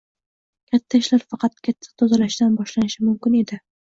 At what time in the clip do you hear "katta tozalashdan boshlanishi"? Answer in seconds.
1.67-3.03